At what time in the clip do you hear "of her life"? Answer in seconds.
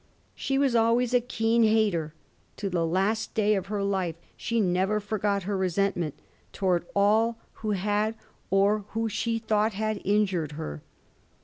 3.53-4.15